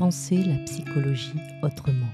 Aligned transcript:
penser 0.00 0.42
la 0.44 0.56
psychologie 0.64 1.34
autrement. 1.62 2.08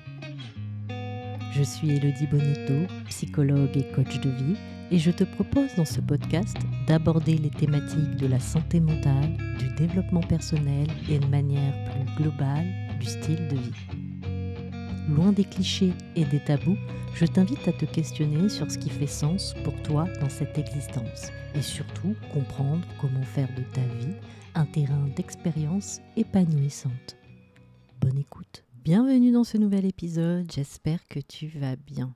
Je 1.53 1.63
suis 1.63 1.89
Elodie 1.89 2.27
Bonito, 2.27 2.93
psychologue 3.07 3.77
et 3.77 3.87
coach 3.95 4.19
de 4.19 4.29
vie, 4.29 4.57
et 4.91 4.99
je 4.99 5.13
te 5.13 5.23
propose 5.23 5.73
dans 5.77 5.85
ce 5.85 6.01
podcast 6.01 6.57
d'aborder 6.89 7.39
les 7.39 7.49
thématiques 7.49 8.17
de 8.17 8.27
la 8.27 8.41
santé 8.41 8.81
mentale, 8.81 9.37
du 9.61 9.69
développement 9.77 10.21
personnel 10.21 10.89
et 11.09 11.21
de 11.21 11.27
manière 11.27 11.75
plus 11.85 12.25
globale 12.25 12.67
du 12.99 13.07
style 13.07 13.47
de 13.47 13.57
vie. 13.57 15.09
Loin 15.09 15.31
des 15.31 15.45
clichés 15.45 15.93
et 16.17 16.25
des 16.25 16.41
tabous, 16.41 16.79
je 17.15 17.25
t'invite 17.25 17.69
à 17.69 17.73
te 17.73 17.85
questionner 17.85 18.49
sur 18.49 18.69
ce 18.69 18.79
qui 18.79 18.91
fait 18.91 19.07
sens 19.07 19.55
pour 19.63 19.81
toi 19.85 20.09
dans 20.21 20.29
cette 20.29 20.59
existence 20.59 21.31
et 21.55 21.63
surtout 21.63 22.17
comprendre 22.35 22.85
comment 23.01 23.23
faire 23.23 23.49
de 23.57 23.63
ta 23.63 23.83
vie 24.01 24.17
un 24.57 24.65
terrain 24.65 25.07
d'expérience 25.15 26.01
épanouissante. 26.17 27.17
Bienvenue 28.87 29.33
dans 29.33 29.43
ce 29.43 29.59
nouvel 29.59 29.85
épisode, 29.85 30.47
j'espère 30.49 31.09
que 31.09 31.19
tu 31.19 31.49
vas 31.49 31.75
bien. 31.75 32.15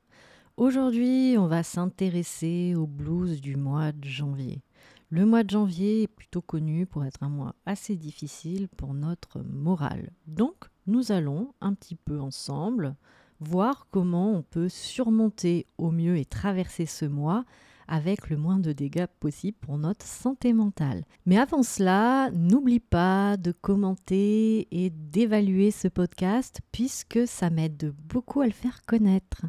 Aujourd'hui, 0.56 1.34
on 1.36 1.48
va 1.48 1.64
s'intéresser 1.64 2.76
au 2.76 2.86
blues 2.86 3.40
du 3.40 3.56
mois 3.56 3.90
de 3.90 4.04
janvier. 4.04 4.62
Le 5.08 5.26
mois 5.26 5.42
de 5.42 5.50
janvier 5.50 6.02
est 6.02 6.06
plutôt 6.06 6.42
connu 6.42 6.86
pour 6.86 7.04
être 7.04 7.24
un 7.24 7.28
mois 7.28 7.56
assez 7.66 7.96
difficile 7.96 8.68
pour 8.68 8.94
notre 8.94 9.40
morale. 9.40 10.12
Donc, 10.28 10.54
nous 10.86 11.10
allons 11.10 11.52
un 11.60 11.74
petit 11.74 11.96
peu 11.96 12.20
ensemble 12.20 12.94
voir 13.40 13.88
comment 13.90 14.32
on 14.32 14.42
peut 14.42 14.68
surmonter 14.68 15.66
au 15.76 15.90
mieux 15.90 16.18
et 16.18 16.24
traverser 16.24 16.86
ce 16.86 17.04
mois 17.04 17.44
avec 17.90 18.30
le 18.30 18.36
moins 18.38 18.58
de 18.58 18.72
dégâts 18.72 19.06
possible 19.18 19.58
pour 19.60 19.76
notre 19.76 20.06
santé 20.06 20.52
mentale. 20.52 21.04
Mais 21.26 21.36
avant 21.36 21.62
cela, 21.62 22.30
n'oublie 22.32 22.80
pas 22.80 23.36
de 23.36 23.52
commenter 23.52 24.68
et 24.70 24.90
d'évaluer 24.90 25.72
ce 25.72 25.88
podcast 25.88 26.60
puisque 26.72 27.26
ça 27.26 27.50
m'aide 27.50 27.92
beaucoup 28.08 28.40
à 28.40 28.46
le 28.46 28.52
faire 28.52 28.82
connaître. 28.86 29.42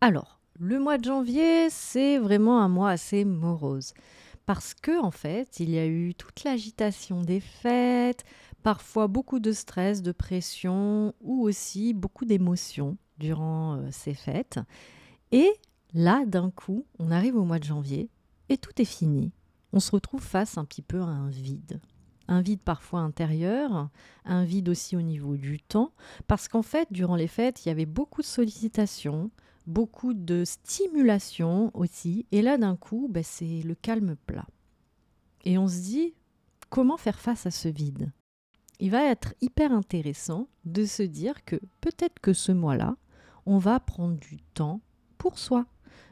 Alors, 0.00 0.40
le 0.58 0.78
mois 0.78 0.98
de 0.98 1.04
janvier, 1.04 1.70
c'est 1.70 2.18
vraiment 2.18 2.60
un 2.60 2.68
mois 2.68 2.90
assez 2.90 3.24
morose 3.24 3.94
parce 4.46 4.74
que 4.74 5.00
en 5.00 5.12
fait, 5.12 5.60
il 5.60 5.70
y 5.70 5.78
a 5.78 5.86
eu 5.86 6.12
toute 6.14 6.42
l'agitation 6.42 7.22
des 7.22 7.38
fêtes, 7.38 8.24
parfois 8.64 9.06
beaucoup 9.06 9.38
de 9.38 9.52
stress, 9.52 10.02
de 10.02 10.10
pression 10.10 11.14
ou 11.20 11.42
aussi 11.42 11.94
beaucoup 11.94 12.24
d'émotions 12.24 12.96
durant 13.18 13.76
euh, 13.76 13.88
ces 13.92 14.12
fêtes. 14.12 14.58
Et 15.30 15.52
là, 15.94 16.24
d'un 16.26 16.50
coup, 16.50 16.86
on 16.98 17.10
arrive 17.10 17.36
au 17.36 17.44
mois 17.44 17.58
de 17.58 17.64
janvier 17.64 18.10
et 18.48 18.58
tout 18.58 18.80
est 18.80 18.84
fini. 18.84 19.32
On 19.72 19.80
se 19.80 19.92
retrouve 19.92 20.22
face 20.22 20.58
un 20.58 20.64
petit 20.64 20.82
peu 20.82 21.00
à 21.00 21.06
un 21.06 21.28
vide. 21.28 21.80
Un 22.28 22.42
vide 22.42 22.62
parfois 22.62 23.00
intérieur, 23.00 23.88
un 24.24 24.44
vide 24.44 24.68
aussi 24.68 24.96
au 24.96 25.02
niveau 25.02 25.36
du 25.36 25.60
temps, 25.60 25.92
parce 26.28 26.48
qu'en 26.48 26.62
fait, 26.62 26.88
durant 26.92 27.16
les 27.16 27.26
fêtes, 27.26 27.64
il 27.64 27.68
y 27.68 27.72
avait 27.72 27.86
beaucoup 27.86 28.22
de 28.22 28.26
sollicitations, 28.26 29.30
beaucoup 29.66 30.14
de 30.14 30.44
stimulation 30.44 31.70
aussi, 31.74 32.26
et 32.30 32.42
là, 32.42 32.56
d'un 32.56 32.76
coup, 32.76 33.08
ben, 33.10 33.24
c'est 33.24 33.62
le 33.62 33.74
calme 33.74 34.16
plat. 34.26 34.46
Et 35.44 35.58
on 35.58 35.66
se 35.66 35.80
dit, 35.80 36.14
comment 36.68 36.96
faire 36.96 37.18
face 37.18 37.46
à 37.46 37.50
ce 37.50 37.68
vide? 37.68 38.12
Il 38.78 38.90
va 38.90 39.04
être 39.04 39.34
hyper 39.40 39.72
intéressant 39.72 40.48
de 40.64 40.84
se 40.84 41.02
dire 41.02 41.44
que 41.44 41.56
peut-être 41.80 42.20
que 42.20 42.32
ce 42.32 42.52
mois-là, 42.52 42.96
on 43.44 43.58
va 43.58 43.80
prendre 43.80 44.18
du 44.18 44.38
temps 44.54 44.80
pour 45.18 45.38
soi. 45.38 45.66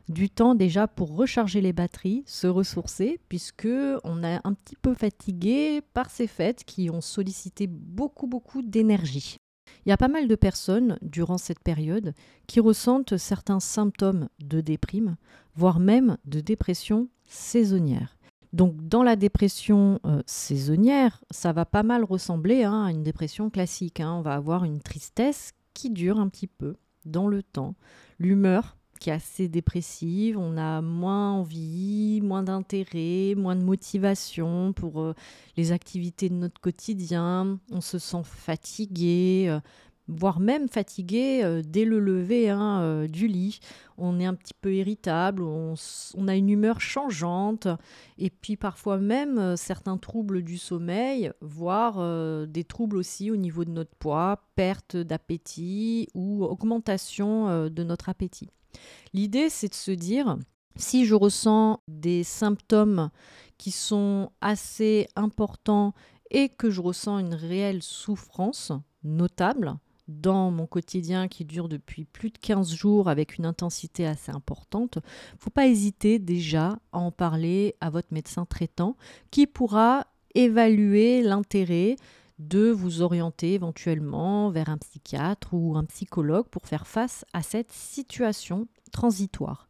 Du 0.08 0.30
temps 0.30 0.54
déjà 0.54 0.88
pour 0.88 1.14
recharger 1.14 1.60
les 1.60 1.74
batteries, 1.74 2.22
se 2.26 2.46
ressourcer, 2.46 3.20
puisque 3.28 3.68
on 4.04 4.24
est 4.24 4.40
un 4.42 4.54
petit 4.54 4.76
peu 4.76 4.94
fatigué 4.94 5.82
par 5.92 6.10
ces 6.10 6.26
fêtes 6.26 6.64
qui 6.64 6.88
ont 6.88 7.02
sollicité 7.02 7.66
beaucoup 7.66 8.26
beaucoup 8.26 8.62
d'énergie. 8.62 9.36
Il 9.84 9.90
y 9.90 9.92
a 9.92 9.98
pas 9.98 10.08
mal 10.08 10.26
de 10.26 10.34
personnes 10.34 10.98
durant 11.02 11.36
cette 11.36 11.60
période 11.60 12.14
qui 12.46 12.58
ressentent 12.58 13.18
certains 13.18 13.60
symptômes 13.60 14.28
de 14.38 14.62
déprime, 14.62 15.16
voire 15.54 15.78
même 15.78 16.16
de 16.24 16.40
dépression 16.40 17.08
saisonnière. 17.26 18.16
Donc 18.54 18.88
dans 18.88 19.02
la 19.02 19.14
dépression 19.14 20.00
euh, 20.06 20.22
saisonnière, 20.24 21.22
ça 21.30 21.52
va 21.52 21.66
pas 21.66 21.82
mal 21.82 22.02
ressembler 22.02 22.64
hein, 22.64 22.86
à 22.86 22.90
une 22.90 23.02
dépression 23.02 23.50
classique. 23.50 24.00
Hein. 24.00 24.14
On 24.14 24.22
va 24.22 24.34
avoir 24.34 24.64
une 24.64 24.80
tristesse 24.80 25.52
qui 25.74 25.90
dure 25.90 26.18
un 26.18 26.28
petit 26.28 26.46
peu, 26.46 26.76
dans 27.04 27.28
le 27.28 27.42
temps. 27.42 27.74
L'humeur 28.18 28.77
qui 28.98 29.10
est 29.10 29.14
assez 29.14 29.48
dépressive, 29.48 30.38
on 30.38 30.56
a 30.56 30.82
moins 30.82 31.32
envie, 31.32 32.20
moins 32.22 32.42
d'intérêt, 32.42 33.34
moins 33.36 33.56
de 33.56 33.62
motivation 33.62 34.72
pour 34.72 35.00
euh, 35.00 35.14
les 35.56 35.72
activités 35.72 36.28
de 36.28 36.34
notre 36.34 36.60
quotidien, 36.60 37.58
on 37.70 37.80
se 37.80 37.98
sent 37.98 38.22
fatigué, 38.24 39.46
euh, 39.48 39.60
voire 40.08 40.40
même 40.40 40.68
fatigué 40.68 41.42
euh, 41.42 41.62
dès 41.64 41.84
le 41.84 42.00
lever 42.00 42.50
hein, 42.50 43.06
du 43.08 43.28
lit. 43.28 43.60
On 43.98 44.20
est 44.20 44.26
un 44.26 44.34
petit 44.34 44.54
peu 44.54 44.74
irritable, 44.74 45.42
on, 45.42 45.74
a 46.28 46.36
une 46.36 46.50
humeur 46.50 46.80
changeante, 46.80 47.68
et 48.16 48.30
puis 48.30 48.56
parfois 48.56 48.98
même 48.98 49.56
certains 49.56 49.96
troubles 49.96 50.42
du 50.42 50.56
sommeil, 50.56 51.32
voire 51.40 52.46
des 52.46 52.62
troubles 52.62 52.96
aussi 52.96 53.32
au 53.32 53.36
niveau 53.36 53.64
de 53.64 53.70
notre 53.70 53.94
poids, 53.96 54.44
perte 54.54 54.96
d'appétit 54.96 56.08
ou 56.14 56.44
augmentation 56.44 57.68
de 57.68 57.82
notre 57.82 58.08
appétit. 58.08 58.50
L'idée, 59.12 59.48
c'est 59.50 59.68
de 59.68 59.74
se 59.74 59.90
dire, 59.90 60.38
si 60.76 61.06
je 61.06 61.14
ressens 61.14 61.80
des 61.88 62.24
symptômes 62.24 63.10
qui 63.56 63.70
sont 63.70 64.30
assez 64.40 65.08
importants 65.16 65.94
et 66.30 66.48
que 66.48 66.70
je 66.70 66.80
ressens 66.80 67.18
une 67.18 67.34
réelle 67.34 67.82
souffrance 67.82 68.72
notable, 69.02 69.76
dans 70.08 70.50
mon 70.50 70.66
quotidien 70.66 71.28
qui 71.28 71.44
dure 71.44 71.68
depuis 71.68 72.04
plus 72.04 72.30
de 72.30 72.38
15 72.38 72.72
jours 72.72 73.08
avec 73.08 73.36
une 73.36 73.44
intensité 73.44 74.06
assez 74.06 74.32
importante, 74.32 74.98
faut 75.38 75.50
pas 75.50 75.66
hésiter 75.66 76.18
déjà 76.18 76.78
à 76.92 76.98
en 76.98 77.12
parler 77.12 77.76
à 77.80 77.90
votre 77.90 78.08
médecin 78.10 78.46
traitant 78.46 78.96
qui 79.30 79.46
pourra 79.46 80.06
évaluer 80.34 81.22
l'intérêt 81.22 81.96
de 82.38 82.70
vous 82.70 83.02
orienter 83.02 83.54
éventuellement 83.54 84.50
vers 84.50 84.68
un 84.68 84.78
psychiatre 84.78 85.54
ou 85.54 85.76
un 85.76 85.84
psychologue 85.84 86.46
pour 86.48 86.66
faire 86.66 86.86
face 86.86 87.24
à 87.32 87.42
cette 87.42 87.72
situation 87.72 88.66
transitoire. 88.92 89.68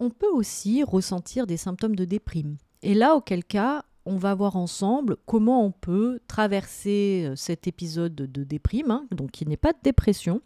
On 0.00 0.10
peut 0.10 0.30
aussi 0.32 0.82
ressentir 0.82 1.46
des 1.46 1.56
symptômes 1.56 1.96
de 1.96 2.04
déprime. 2.04 2.56
Et 2.82 2.94
là, 2.94 3.14
auquel 3.14 3.44
cas, 3.44 3.84
on 4.04 4.16
va 4.16 4.34
voir 4.34 4.56
ensemble 4.56 5.16
comment 5.26 5.64
on 5.64 5.70
peut 5.70 6.20
traverser 6.26 7.26
euh, 7.26 7.36
cet 7.36 7.66
épisode 7.66 8.14
de 8.14 8.44
déprime, 8.44 8.90
hein, 8.90 9.06
donc 9.12 9.30
qui 9.30 9.46
n'est 9.46 9.56
pas 9.56 9.72
de 9.72 9.78
dépression, 9.82 10.40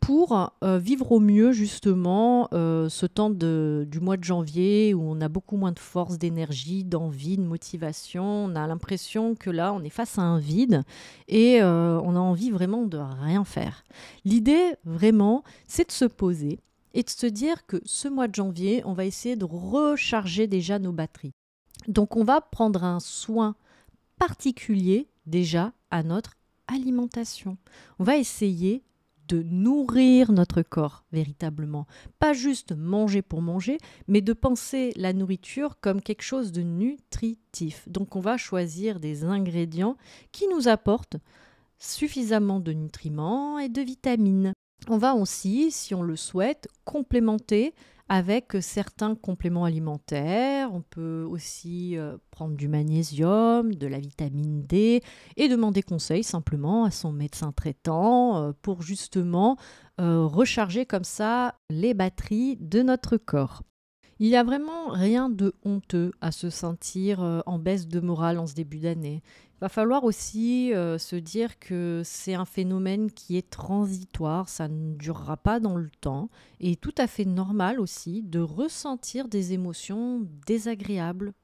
pour 0.00 0.52
euh, 0.64 0.78
vivre 0.78 1.12
au 1.12 1.20
mieux 1.20 1.52
justement 1.52 2.48
euh, 2.52 2.88
ce 2.88 3.06
temps 3.06 3.30
du 3.30 4.00
mois 4.00 4.16
de 4.16 4.24
janvier 4.24 4.94
où 4.94 5.02
on 5.02 5.20
a 5.20 5.28
beaucoup 5.28 5.56
moins 5.56 5.72
de 5.72 5.78
force, 5.78 6.18
d'énergie, 6.18 6.84
d'envie, 6.84 7.36
de 7.36 7.42
motivation. 7.42 8.24
On 8.24 8.56
a 8.56 8.66
l'impression 8.66 9.34
que 9.34 9.50
là, 9.50 9.72
on 9.72 9.82
est 9.82 9.90
face 9.90 10.18
à 10.18 10.22
un 10.22 10.38
vide 10.38 10.82
et 11.28 11.62
on 11.62 12.16
a 12.16 12.18
envie 12.18 12.50
vraiment 12.50 12.86
de 12.86 12.98
rien 12.98 13.44
faire. 13.44 13.84
L'idée 14.24 14.72
vraiment, 14.84 15.44
c'est 15.68 15.86
de 15.86 15.92
se 15.92 16.06
poser 16.06 16.58
et 16.94 17.02
de 17.02 17.10
se 17.10 17.26
dire 17.26 17.66
que 17.66 17.80
ce 17.84 18.08
mois 18.08 18.28
de 18.28 18.34
janvier, 18.34 18.82
on 18.84 18.92
va 18.92 19.04
essayer 19.04 19.36
de 19.36 19.44
recharger 19.44 20.46
déjà 20.46 20.78
nos 20.78 20.92
batteries. 20.92 21.32
Donc 21.88 22.16
on 22.16 22.24
va 22.24 22.40
prendre 22.40 22.84
un 22.84 23.00
soin 23.00 23.54
particulier 24.18 25.08
déjà 25.26 25.72
à 25.90 26.02
notre 26.02 26.36
alimentation. 26.66 27.56
On 27.98 28.04
va 28.04 28.16
essayer 28.16 28.82
de 29.30 29.44
nourrir 29.44 30.32
notre 30.32 30.62
corps 30.62 31.04
véritablement. 31.12 31.86
Pas 32.18 32.32
juste 32.32 32.72
manger 32.72 33.22
pour 33.22 33.42
manger, 33.42 33.78
mais 34.08 34.20
de 34.20 34.32
penser 34.32 34.92
la 34.96 35.12
nourriture 35.12 35.78
comme 35.80 36.02
quelque 36.02 36.22
chose 36.22 36.50
de 36.50 36.62
nutritif. 36.62 37.88
Donc 37.88 38.16
on 38.16 38.20
va 38.20 38.36
choisir 38.36 38.98
des 38.98 39.22
ingrédients 39.22 39.96
qui 40.32 40.48
nous 40.48 40.66
apportent 40.66 41.16
suffisamment 41.78 42.58
de 42.58 42.72
nutriments 42.72 43.60
et 43.60 43.68
de 43.68 43.80
vitamines. 43.80 44.52
On 44.88 44.98
va 44.98 45.14
aussi, 45.14 45.70
si 45.70 45.94
on 45.94 46.02
le 46.02 46.16
souhaite, 46.16 46.66
complémenter 46.84 47.72
avec 48.10 48.56
certains 48.60 49.14
compléments 49.14 49.64
alimentaires. 49.64 50.74
On 50.74 50.82
peut 50.82 51.24
aussi 51.30 51.96
euh, 51.96 52.18
prendre 52.32 52.56
du 52.56 52.66
magnésium, 52.66 53.72
de 53.72 53.86
la 53.86 54.00
vitamine 54.00 54.66
D 54.66 55.00
et 55.36 55.48
demander 55.48 55.82
conseil 55.82 56.24
simplement 56.24 56.84
à 56.84 56.90
son 56.90 57.12
médecin 57.12 57.52
traitant 57.52 58.36
euh, 58.36 58.52
pour 58.62 58.82
justement 58.82 59.56
euh, 60.00 60.26
recharger 60.26 60.86
comme 60.86 61.04
ça 61.04 61.54
les 61.70 61.94
batteries 61.94 62.56
de 62.56 62.82
notre 62.82 63.16
corps. 63.16 63.62
Il 64.20 64.28
n'y 64.28 64.36
a 64.36 64.44
vraiment 64.44 64.90
rien 64.90 65.30
de 65.30 65.54
honteux 65.64 66.12
à 66.20 66.30
se 66.30 66.50
sentir 66.50 67.42
en 67.46 67.58
baisse 67.58 67.88
de 67.88 68.00
morale 68.00 68.38
en 68.38 68.46
ce 68.46 68.54
début 68.54 68.78
d'année. 68.78 69.22
Il 69.60 69.64
va 69.64 69.68
falloir 69.68 70.04
aussi 70.04 70.72
euh, 70.72 70.96
se 70.96 71.16
dire 71.16 71.58
que 71.58 72.00
c'est 72.02 72.32
un 72.32 72.46
phénomène 72.46 73.10
qui 73.10 73.36
est 73.36 73.50
transitoire, 73.50 74.48
ça 74.48 74.68
ne 74.68 74.94
durera 74.94 75.36
pas 75.36 75.60
dans 75.60 75.76
le 75.76 75.90
temps, 76.00 76.30
et 76.60 76.76
tout 76.76 76.94
à 76.96 77.06
fait 77.06 77.26
normal 77.26 77.78
aussi 77.78 78.22
de 78.22 78.40
ressentir 78.40 79.28
des 79.28 79.52
émotions 79.52 80.26
désagréables 80.46 81.34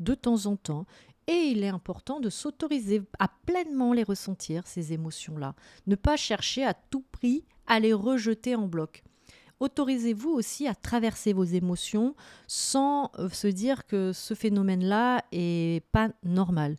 de 0.00 0.14
temps 0.14 0.44
en 0.44 0.56
temps, 0.56 0.84
Et 1.28 1.50
il 1.52 1.62
est 1.62 1.68
important 1.68 2.20
de 2.20 2.28
s'autoriser 2.28 3.02
à 3.18 3.28
pleinement 3.46 3.94
les 3.94 4.02
ressentir, 4.02 4.66
ces 4.66 4.92
émotions-là. 4.92 5.54
Ne 5.86 5.94
pas 5.94 6.16
chercher 6.16 6.64
à 6.64 6.74
tout 6.74 7.04
prix 7.10 7.46
à 7.66 7.80
les 7.80 7.94
rejeter 7.94 8.54
en 8.54 8.66
bloc. 8.66 9.02
Autorisez-vous 9.62 10.30
aussi 10.30 10.66
à 10.66 10.74
traverser 10.74 11.32
vos 11.32 11.44
émotions 11.44 12.16
sans 12.48 13.12
euh, 13.20 13.28
se 13.28 13.46
dire 13.46 13.86
que 13.86 14.12
ce 14.12 14.34
phénomène-là 14.34 15.22
est 15.30 15.84
pas 15.92 16.08
normal. 16.24 16.76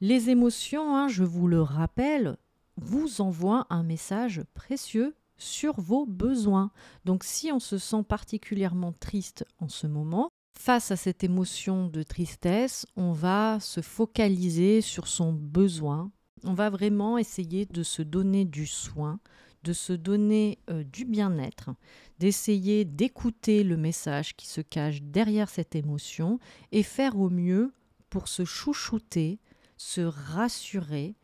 Les 0.00 0.30
émotions, 0.30 0.94
hein, 0.94 1.08
je 1.08 1.24
vous 1.24 1.48
le 1.48 1.60
rappelle, 1.60 2.36
vous 2.76 3.20
envoient 3.20 3.66
un 3.68 3.82
message 3.82 4.44
précieux 4.54 5.16
sur 5.38 5.80
vos 5.80 6.06
besoins. 6.06 6.70
Donc 7.04 7.24
si 7.24 7.50
on 7.50 7.58
se 7.58 7.78
sent 7.78 8.04
particulièrement 8.08 8.92
triste 8.92 9.44
en 9.58 9.68
ce 9.68 9.88
moment, 9.88 10.30
face 10.56 10.92
à 10.92 10.96
cette 10.96 11.24
émotion 11.24 11.88
de 11.88 12.04
tristesse, 12.04 12.86
on 12.94 13.10
va 13.10 13.58
se 13.58 13.80
focaliser 13.80 14.82
sur 14.82 15.08
son 15.08 15.32
besoin. 15.32 16.12
On 16.44 16.54
va 16.54 16.70
vraiment 16.70 17.18
essayer 17.18 17.66
de 17.66 17.82
se 17.82 18.02
donner 18.02 18.44
du 18.44 18.68
soin, 18.68 19.18
de 19.62 19.72
se 19.72 19.92
donner 19.92 20.58
euh, 20.70 20.84
du 20.84 21.04
bien-être, 21.04 21.70
d'essayer 22.18 22.84
d'écouter 22.84 23.62
le 23.64 23.76
message 23.76 24.36
qui 24.36 24.46
se 24.46 24.60
cache 24.60 25.02
derrière 25.02 25.48
cette 25.48 25.74
émotion 25.74 26.38
et 26.72 26.82
faire 26.82 27.18
au 27.18 27.30
mieux 27.30 27.72
pour 28.08 28.28
se 28.28 28.44
chouchouter, 28.44 29.38
se 29.76 30.00
rassurer 30.00 31.14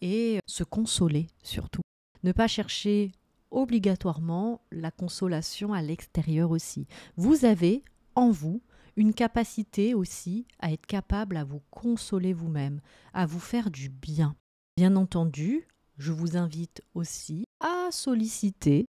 et 0.00 0.38
se 0.46 0.64
consoler 0.64 1.28
surtout. 1.42 1.82
Ne 2.22 2.32
pas 2.32 2.48
chercher 2.48 3.12
obligatoirement 3.50 4.60
la 4.70 4.90
consolation 4.90 5.72
à 5.72 5.82
l'extérieur 5.82 6.50
aussi. 6.50 6.86
Vous 7.16 7.44
avez 7.44 7.82
en 8.14 8.30
vous 8.30 8.62
une 8.96 9.14
capacité 9.14 9.94
aussi 9.94 10.46
à 10.58 10.72
être 10.72 10.86
capable 10.86 11.36
à 11.36 11.44
vous 11.44 11.62
consoler 11.70 12.32
vous-même, 12.32 12.80
à 13.12 13.26
vous 13.26 13.40
faire 13.40 13.70
du 13.70 13.88
bien. 13.88 14.34
Bien 14.76 14.96
entendu, 14.96 15.66
je 15.96 16.12
vous 16.12 16.36
invite 16.36 16.82
aussi 16.94 17.44
à 17.60 17.88
solliciter 17.90 18.86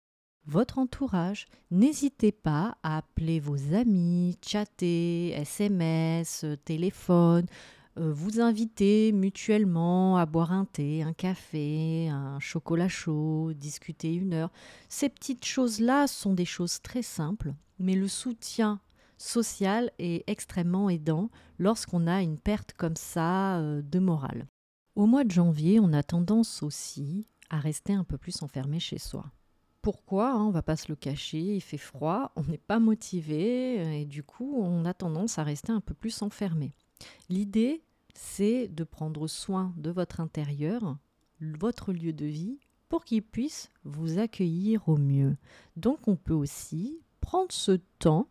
votre 0.46 0.78
entourage. 0.78 1.48
N'hésitez 1.72 2.32
pas 2.32 2.78
à 2.84 2.98
appeler 2.98 3.40
vos 3.40 3.74
amis, 3.74 4.38
chatter, 4.46 5.32
SMS, 5.32 6.46
téléphone, 6.66 7.46
euh, 7.98 8.12
vous 8.12 8.42
inviter 8.42 9.12
mutuellement 9.12 10.18
à 10.18 10.26
boire 10.26 10.52
un 10.52 10.66
thé, 10.66 11.02
un 11.02 11.14
café, 11.14 12.10
un 12.10 12.40
chocolat 12.40 12.90
chaud, 12.90 13.54
discuter 13.54 14.14
une 14.14 14.34
heure. 14.34 14.52
Ces 14.90 15.10
petites 15.10 15.46
choses-là 15.46 16.08
sont 16.08 16.34
des 16.34 16.46
choses 16.46 16.82
très 16.82 17.02
simples, 17.02 17.54
mais 17.80 17.96
le 17.96 18.08
soutien 18.08 18.82
social 19.18 19.92
est 19.98 20.24
extrêmement 20.28 20.90
aidant 20.90 21.30
lorsqu'on 21.58 22.06
a 22.06 22.22
une 22.22 22.38
perte 22.38 22.74
comme 22.74 22.98
ça 22.98 23.60
euh, 23.60 23.82
de 23.82 24.00
morale. 24.00 24.46
Au 24.96 25.08
mois 25.08 25.26
de 25.26 25.32
janvier, 25.32 25.82
on 25.82 25.92
a 25.92 26.04
tendance 26.04 26.64
aussi 26.64 27.28
à 27.50 27.60
rester 27.60 27.92
un 27.92 28.06
peu 28.06 28.18
plus 28.18 28.42
enfermé 28.44 28.80
chez 28.80 28.98
soi. 28.98 29.26
Pourquoi 29.82 30.32
hein, 30.32 30.46
On 30.46 30.52
va 30.52 30.62
pas 30.62 30.78
se 30.78 30.88
le 30.88 30.96
cacher, 30.96 31.58
il 31.58 31.62
fait 31.62 31.78
froid, 31.78 32.32
on 32.38 32.44
n'est 32.44 32.58
pas 32.58 32.80
motivé 32.80 34.00
et 34.00 34.06
du 34.06 34.24
coup 34.24 34.56
on 34.58 34.86
a 34.86 34.94
tendance 34.94 35.38
à 35.38 35.44
rester 35.44 35.74
un 35.74 35.82
peu 35.82 35.94
plus 35.94 36.22
enfermé. 36.22 36.72
L'idée, 37.28 37.84
c'est 38.14 38.70
de 38.70 38.86
prendre 38.86 39.28
soin 39.28 39.74
de 39.76 39.92
votre 39.92 40.22
intérieur, 40.22 40.98
votre 41.42 41.92
lieu 41.92 42.14
de 42.14 42.26
vie, 42.26 42.58
pour 42.88 43.04
qu'il 43.04 43.22
puisse 43.22 43.70
vous 43.84 44.18
accueillir 44.18 44.88
au 44.88 44.96
mieux. 44.96 45.36
Donc 45.76 46.08
on 46.08 46.16
peut 46.16 46.34
aussi 46.34 47.02
prendre 47.20 47.52
ce 47.52 47.74
temps 48.00 48.30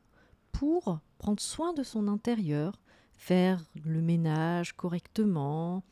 pour 0.51 0.99
prendre 1.19 1.41
soin 1.41 1.75
de 1.75 1.83
son 1.83 2.09
intérieur, 2.09 2.81
faire 3.13 3.63
le 3.85 4.01
ménage 4.01 4.73
correctement, 4.73 5.85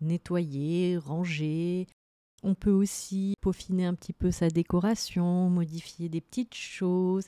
nettoyer, 0.00 0.96
ranger. 0.96 1.86
On 2.42 2.54
peut 2.54 2.70
aussi 2.70 3.34
peaufiner 3.40 3.84
un 3.84 3.94
petit 3.94 4.12
peu 4.12 4.30
sa 4.30 4.48
décoration, 4.48 5.50
modifier 5.50 6.08
des 6.08 6.20
petites 6.20 6.54
choses, 6.54 7.26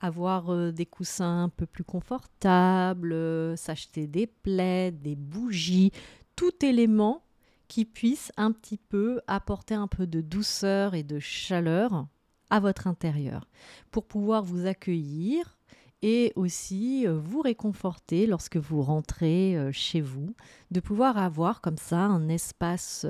avoir 0.00 0.50
euh, 0.50 0.72
des 0.72 0.86
coussins 0.86 1.44
un 1.44 1.48
peu 1.48 1.66
plus 1.66 1.84
confortables, 1.84 3.12
euh, 3.12 3.56
s'acheter 3.56 4.06
des 4.06 4.26
plaids, 4.26 4.90
des 4.90 5.16
bougies, 5.16 5.92
tout 6.36 6.64
élément 6.64 7.22
qui 7.68 7.84
puisse 7.84 8.32
un 8.36 8.52
petit 8.52 8.78
peu 8.78 9.20
apporter 9.26 9.74
un 9.74 9.86
peu 9.86 10.06
de 10.06 10.20
douceur 10.20 10.94
et 10.94 11.02
de 11.02 11.18
chaleur 11.18 12.06
à 12.48 12.58
votre 12.58 12.86
intérieur 12.86 13.46
pour 13.92 14.06
pouvoir 14.06 14.42
vous 14.42 14.66
accueillir 14.66 15.56
et 16.02 16.32
aussi 16.34 17.06
euh, 17.06 17.18
vous 17.18 17.42
réconforter 17.42 18.26
lorsque 18.26 18.56
vous 18.56 18.82
rentrez 18.82 19.56
chez 19.70 20.00
vous, 20.00 20.34
de 20.70 20.80
pouvoir 20.80 21.18
avoir 21.18 21.60
comme 21.60 21.78
ça 21.78 21.98
un 21.98 22.28
espace 22.28 23.06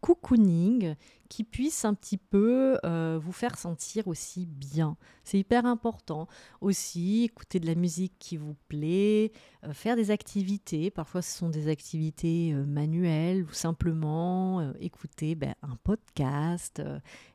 cocooning 0.00 0.96
qui 1.34 1.42
puisse 1.44 1.84
un 1.84 1.94
petit 1.94 2.16
peu 2.16 2.78
euh, 2.84 3.18
vous 3.20 3.32
faire 3.32 3.58
sentir 3.58 4.06
aussi 4.06 4.46
bien. 4.46 4.96
C'est 5.24 5.38
hyper 5.38 5.66
important. 5.66 6.28
Aussi, 6.60 7.24
écouter 7.24 7.58
de 7.58 7.66
la 7.66 7.74
musique 7.74 8.12
qui 8.18 8.36
vous 8.36 8.54
plaît, 8.68 9.32
euh, 9.64 9.72
faire 9.72 9.96
des 9.96 10.10
activités. 10.10 10.90
Parfois, 10.90 11.22
ce 11.22 11.36
sont 11.36 11.48
des 11.48 11.68
activités 11.68 12.52
euh, 12.52 12.64
manuelles 12.64 13.42
ou 13.42 13.52
simplement 13.52 14.72
écouter 14.78 15.34
ben, 15.34 15.54
un 15.62 15.76
podcast, 15.82 16.82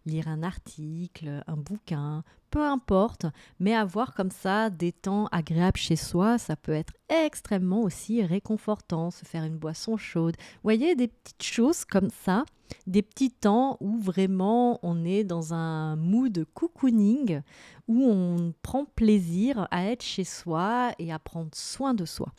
lire 0.06 0.28
un 0.28 0.44
article, 0.44 1.44
un 1.48 1.58
bouquin, 1.58 2.24
peu 2.52 2.64
importe. 2.64 3.26
Mais 3.60 3.76
avoir 3.76 4.14
comme 4.14 4.32
ça 4.32 4.70
des 4.70 4.92
temps 4.92 5.28
agréables 5.32 5.78
chez 5.78 5.96
soi, 5.96 6.38
ça 6.38 6.56
peut 6.56 6.72
être 6.72 6.94
extrêmement 7.10 7.82
aussi 7.82 8.24
réconfortant. 8.24 9.12
Faire 9.30 9.44
une 9.44 9.58
boisson 9.58 9.98
chaude. 9.98 10.36
Vous 10.38 10.60
voyez, 10.64 10.96
des 10.96 11.08
petites 11.08 11.44
choses 11.44 11.86
comme 11.86 12.10
ça 12.10 12.44
des 12.88 13.02
petits 13.02 13.32
temps 13.32 13.78
où 13.80 13.98
vraiment 14.00 14.80
on 14.84 15.06
est 15.06 15.24
dans 15.24 15.54
un 15.54 15.96
mood 15.96 16.46
cocooning, 16.54 17.42
où 17.88 18.06
on 18.06 18.54
prend 18.62 18.86
plaisir 18.86 19.68
à 19.72 19.86
être 19.86 20.04
chez 20.04 20.24
soi 20.24 20.94
et 21.00 21.12
à 21.12 21.20
prendre 21.20 21.50
soin 21.54 21.94
de 21.94 22.06
soi. 22.06 22.34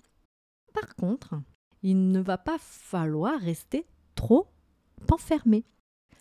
Par 0.72 0.94
contre, 0.96 1.34
il 1.82 2.10
ne 2.10 2.20
va 2.20 2.38
pas 2.38 2.58
falloir 2.58 3.40
rester 3.40 3.86
trop 4.14 4.48
enfermé. 5.10 5.64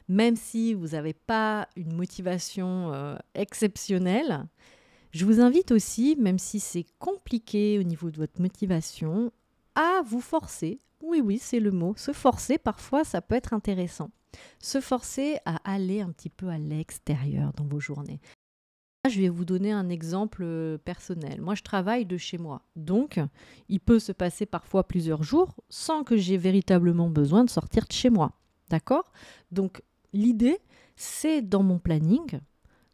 Même 0.08 0.36
si 0.36 0.74
vous 0.74 0.90
n'avez 0.90 1.14
pas 1.14 1.68
une 1.76 1.94
motivation 1.94 2.92
euh, 2.94 3.16
exceptionnelle, 3.36 4.48
je 5.12 5.26
vous 5.26 5.40
invite 5.40 5.72
aussi, 5.72 6.16
même 6.20 6.40
si 6.40 6.60
c'est 6.60 6.86
compliqué 6.98 7.78
au 7.80 7.84
niveau 7.84 8.10
de 8.10 8.18
votre 8.18 8.42
motivation, 8.42 9.32
à 9.80 10.02
vous 10.04 10.22
forcer 10.22 10.80
oui, 11.02 11.22
oui, 11.22 11.38
c'est 11.38 11.60
le 11.60 11.72
mot. 11.72 11.94
Se 11.96 12.12
forcer, 12.12 12.58
parfois, 12.58 13.04
ça 13.04 13.22
peut 13.22 13.36
être 13.36 13.54
intéressant. 13.54 14.12
Se 14.60 14.82
forcer 14.82 15.38
à 15.46 15.58
aller 15.64 16.02
un 16.02 16.12
petit 16.12 16.30
peu 16.30 16.50
à 16.50 16.58
l'extérieur 16.58 17.54
dans 17.54 17.66
vos 17.66 17.80
journées. 17.80 18.20
Je 19.10 19.22
vais 19.22 19.30
vous 19.30 19.46
donner 19.46 19.72
un 19.72 19.88
exemple 19.88 20.42
euh, 20.44 20.78
personnel. 20.78 21.40
Moi, 21.40 21.56
je 21.56 21.64
travaille 21.64 22.06
de 22.06 22.18
chez 22.18 22.38
moi. 22.38 22.64
Donc, 22.76 23.20
il 23.70 23.80
peut 23.80 24.00
se 24.00 24.12
passer 24.12 24.46
parfois 24.46 24.88
plusieurs 24.88 25.24
jours 25.24 25.56
sans 25.70 26.04
que 26.04 26.18
j'ai 26.18 26.38
véritablement 26.38 27.10
besoin 27.10 27.46
de 27.46 27.50
sortir 27.50 27.88
de 27.88 27.94
chez 27.94 28.10
moi. 28.10 28.34
D'accord? 28.70 29.14
Donc, 29.52 29.82
l'idée, 30.12 30.60
c'est 30.98 31.42
dans 31.42 31.64
mon 31.64 31.80
planning 31.80 32.42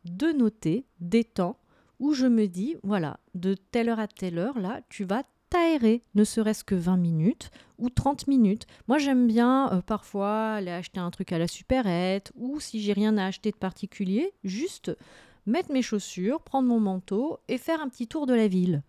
de 0.06 0.28
noter 0.28 0.86
des 1.00 1.24
temps 1.24 1.58
où 2.00 2.14
je 2.14 2.28
me 2.28 2.46
dis, 2.48 2.76
voilà, 2.84 3.20
de 3.34 3.56
telle 3.56 3.90
heure 3.90 4.00
à 4.00 4.08
telle 4.08 4.38
heure, 4.38 4.60
là, 4.60 4.82
tu 4.90 5.06
vas 5.06 5.24
aérer, 5.56 6.04
ne 6.16 6.24
serait-ce 6.24 6.64
que 6.64 6.76
20 6.76 6.98
minutes 6.98 7.52
ou 7.78 7.90
30 7.90 8.28
minutes. 8.28 8.68
Moi, 8.88 8.98
j'aime 8.98 9.28
bien 9.28 9.72
euh, 9.72 9.82
parfois 9.82 10.54
aller 10.54 10.72
acheter 10.72 11.00
un 11.00 11.12
truc 11.12 11.32
à 11.32 11.38
la 11.38 11.48
supérette 11.48 12.32
ou 12.36 12.60
si 12.60 12.82
j'ai 12.82 12.94
rien 12.94 13.18
à 13.18 13.26
acheter 13.26 13.52
de 13.52 13.58
particulier, 13.58 14.34
juste 14.44 14.92
mettre 15.46 15.72
mes 15.72 15.82
chaussures, 15.82 16.42
prendre 16.42 16.68
mon 16.68 16.80
manteau 16.80 17.40
et 17.48 17.58
faire 17.58 17.82
un 17.82 17.90
petit 17.90 18.08
tour 18.08 18.26
de 18.26 18.34
la 18.34 18.48
ville 18.48 18.84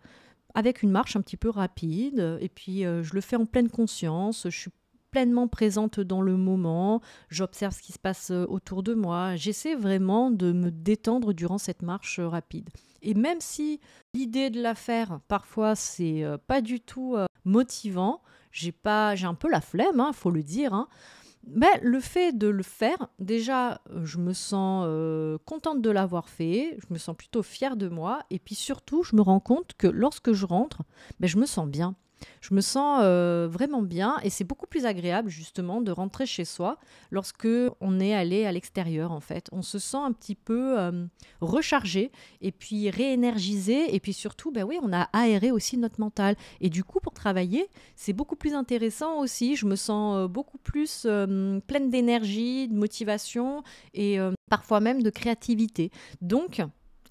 avec 0.55 0.81
une 0.81 0.91
marche 0.91 1.15
un 1.15 1.21
petit 1.21 1.37
peu 1.37 1.49
rapide. 1.49 2.37
Et 2.41 2.49
puis, 2.49 2.85
euh, 2.85 3.03
je 3.03 3.13
le 3.13 3.21
fais 3.21 3.35
en 3.35 3.45
pleine 3.45 3.69
conscience. 3.69 4.43
Je 4.45 4.57
suis 4.57 4.71
pleinement 5.11 5.47
présente 5.47 5.99
dans 5.99 6.21
le 6.21 6.37
moment, 6.37 7.01
j'observe 7.29 7.73
ce 7.73 7.81
qui 7.81 7.91
se 7.91 7.99
passe 7.99 8.31
euh, 8.31 8.45
autour 8.49 8.83
de 8.83 8.93
moi, 8.93 9.35
j'essaie 9.35 9.75
vraiment 9.75 10.31
de 10.31 10.51
me 10.51 10.69
détendre 10.69 11.33
durant 11.33 11.57
cette 11.57 11.81
marche 11.81 12.19
rapide. 12.19 12.69
Et 13.07 13.13
même 13.13 13.39
si 13.39 13.79
l'idée 14.13 14.49
de 14.49 14.61
la 14.61 14.75
faire, 14.75 15.21
parfois, 15.29 15.75
c'est 15.75 16.25
euh, 16.25 16.37
pas 16.37 16.59
du 16.59 16.81
tout 16.81 17.15
euh, 17.15 17.25
motivant, 17.45 18.21
j'ai 18.51 18.73
un 18.83 19.33
peu 19.33 19.49
la 19.49 19.61
flemme, 19.61 20.01
hein, 20.01 20.11
faut 20.11 20.29
le 20.29 20.43
dire. 20.43 20.73
Hein, 20.73 20.89
mais 21.47 21.79
le 21.81 22.01
fait 22.01 22.37
de 22.37 22.47
le 22.47 22.63
faire, 22.63 23.07
déjà, 23.17 23.79
je 24.03 24.17
me 24.17 24.33
sens 24.33 24.83
euh, 24.85 25.37
contente 25.45 25.81
de 25.81 25.89
l'avoir 25.89 26.27
fait, 26.27 26.77
je 26.85 26.93
me 26.93 26.99
sens 26.99 27.15
plutôt 27.15 27.43
fière 27.43 27.77
de 27.77 27.87
moi, 27.87 28.23
et 28.29 28.39
puis 28.39 28.55
surtout, 28.55 29.03
je 29.03 29.15
me 29.15 29.21
rends 29.21 29.39
compte 29.39 29.71
que 29.77 29.87
lorsque 29.87 30.33
je 30.33 30.45
rentre, 30.45 30.81
ben, 31.21 31.27
je 31.27 31.37
me 31.37 31.45
sens 31.45 31.65
bien. 31.65 31.95
Je 32.41 32.53
me 32.53 32.61
sens 32.61 33.01
euh, 33.03 33.47
vraiment 33.51 33.81
bien 33.81 34.17
et 34.23 34.29
c'est 34.29 34.43
beaucoup 34.43 34.67
plus 34.67 34.85
agréable 34.85 35.29
justement 35.29 35.81
de 35.81 35.91
rentrer 35.91 36.25
chez 36.25 36.45
soi 36.45 36.77
lorsque 37.11 37.47
on 37.81 37.99
est 37.99 38.13
allé 38.13 38.45
à 38.45 38.51
l'extérieur 38.51 39.11
en 39.11 39.19
fait. 39.19 39.49
On 39.51 39.61
se 39.61 39.79
sent 39.79 39.97
un 39.97 40.11
petit 40.11 40.35
peu 40.35 40.79
euh, 40.79 41.05
rechargé 41.41 42.11
et 42.41 42.51
puis 42.51 42.89
réénergisé 42.89 43.93
et 43.95 43.99
puis 43.99 44.13
surtout, 44.13 44.51
ben 44.51 44.63
oui, 44.63 44.79
on 44.81 44.93
a 44.93 45.09
aéré 45.13 45.51
aussi 45.51 45.77
notre 45.77 45.99
mental. 45.99 46.35
Et 46.61 46.69
du 46.69 46.83
coup, 46.83 46.99
pour 46.99 47.13
travailler, 47.13 47.69
c'est 47.95 48.13
beaucoup 48.13 48.35
plus 48.35 48.53
intéressant 48.53 49.19
aussi. 49.19 49.55
Je 49.55 49.65
me 49.65 49.75
sens 49.75 50.17
euh, 50.17 50.27
beaucoup 50.27 50.57
plus 50.57 51.07
pleine 51.67 51.89
d'énergie, 51.89 52.67
de 52.67 52.73
motivation 52.73 53.63
et 53.93 54.17
parfois 54.49 54.79
même 54.79 55.01
de 55.01 55.09
créativité. 55.09 55.91
Donc, 56.21 56.61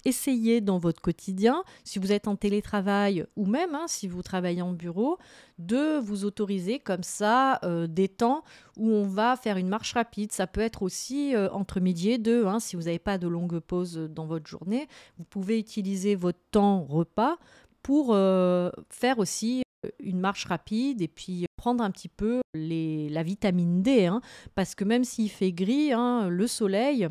essayez 0.05 0.61
dans 0.61 0.77
votre 0.77 1.01
quotidien, 1.01 1.63
si 1.83 1.99
vous 1.99 2.11
êtes 2.11 2.27
en 2.27 2.35
télétravail 2.35 3.25
ou 3.35 3.45
même 3.45 3.75
hein, 3.75 3.85
si 3.87 4.07
vous 4.07 4.21
travaillez 4.21 4.61
en 4.61 4.73
bureau, 4.73 5.17
de 5.59 5.97
vous 5.99 6.25
autoriser 6.25 6.79
comme 6.79 7.03
ça 7.03 7.59
euh, 7.63 7.87
des 7.87 8.07
temps 8.07 8.43
où 8.77 8.91
on 8.91 9.07
va 9.07 9.35
faire 9.35 9.57
une 9.57 9.69
marche 9.69 9.93
rapide. 9.93 10.31
Ça 10.31 10.47
peut 10.47 10.61
être 10.61 10.83
aussi 10.83 11.35
euh, 11.35 11.49
entre 11.51 11.79
midi 11.79 12.11
et 12.11 12.17
deux. 12.17 12.45
Hein, 12.45 12.59
si 12.59 12.75
vous 12.75 12.83
n'avez 12.83 12.99
pas 12.99 13.17
de 13.17 13.27
longue 13.27 13.59
pause 13.59 13.97
dans 14.11 14.25
votre 14.25 14.47
journée, 14.47 14.87
vous 15.17 15.25
pouvez 15.25 15.59
utiliser 15.59 16.15
votre 16.15 16.39
temps 16.51 16.83
repas 16.83 17.37
pour 17.81 18.09
euh, 18.11 18.69
faire 18.89 19.19
aussi 19.19 19.63
une 19.99 20.19
marche 20.19 20.45
rapide 20.45 21.01
et 21.01 21.07
puis 21.07 21.45
prendre 21.55 21.83
un 21.83 21.91
petit 21.91 22.09
peu 22.09 22.41
les, 22.53 23.09
la 23.09 23.23
vitamine 23.23 23.81
D. 23.81 24.05
Hein, 24.05 24.21
parce 24.55 24.75
que 24.75 24.83
même 24.83 25.03
s'il 25.03 25.29
fait 25.29 25.51
gris, 25.51 25.91
le 25.91 26.47
soleil 26.47 27.07